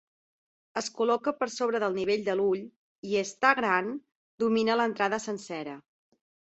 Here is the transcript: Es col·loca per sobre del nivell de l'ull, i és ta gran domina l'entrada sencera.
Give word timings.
Es 0.79 0.87
col·loca 0.95 1.33
per 1.41 1.47
sobre 1.57 1.81
del 1.83 1.99
nivell 1.99 2.25
de 2.31 2.35
l'ull, 2.41 2.65
i 3.11 3.15
és 3.23 3.37
ta 3.45 3.53
gran 3.63 3.95
domina 4.47 4.83
l'entrada 4.83 5.25
sencera. 5.31 5.81